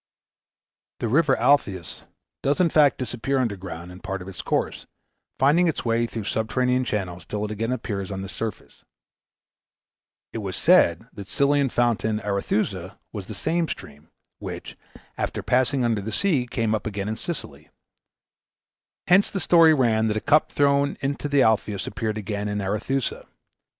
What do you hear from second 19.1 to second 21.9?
the story ran that a cup thrown into the Alpheus